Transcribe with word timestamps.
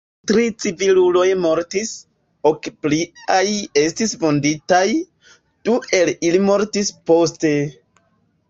Tri 0.29 0.43
civiluloj 0.63 1.25
mortis, 1.41 1.91
ok 2.51 2.71
pliaj 2.85 3.43
estis 3.83 4.15
vunditaj, 4.25 4.83
du 5.71 5.77
el 5.99 6.13
ili 6.31 6.41
mortis 6.49 6.91
poste. 7.13 7.55